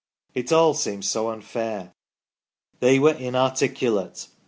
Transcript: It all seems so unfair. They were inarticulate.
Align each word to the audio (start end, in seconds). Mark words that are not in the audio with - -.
It 0.33 0.51
all 0.51 0.73
seems 0.73 1.07
so 1.07 1.29
unfair. 1.29 1.93
They 2.79 2.97
were 2.97 3.13
inarticulate. 3.13 4.29